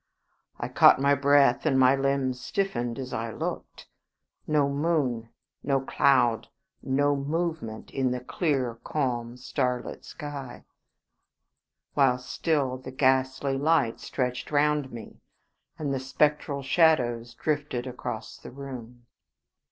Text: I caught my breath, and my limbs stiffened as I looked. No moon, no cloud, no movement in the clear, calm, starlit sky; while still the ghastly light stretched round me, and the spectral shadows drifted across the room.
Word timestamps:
I 0.59 0.67
caught 0.67 0.99
my 0.99 1.13
breath, 1.13 1.63
and 1.63 1.79
my 1.79 1.95
limbs 1.95 2.41
stiffened 2.43 2.97
as 2.97 3.13
I 3.13 3.31
looked. 3.31 3.87
No 4.47 4.67
moon, 4.67 5.29
no 5.61 5.79
cloud, 5.79 6.47
no 6.81 7.15
movement 7.15 7.91
in 7.91 8.09
the 8.09 8.19
clear, 8.19 8.79
calm, 8.83 9.37
starlit 9.37 10.03
sky; 10.03 10.65
while 11.93 12.17
still 12.17 12.77
the 12.79 12.89
ghastly 12.89 13.59
light 13.59 13.99
stretched 13.99 14.49
round 14.49 14.91
me, 14.91 15.21
and 15.77 15.93
the 15.93 15.99
spectral 15.99 16.63
shadows 16.63 17.35
drifted 17.35 17.85
across 17.85 18.39
the 18.39 18.49
room. 18.49 19.05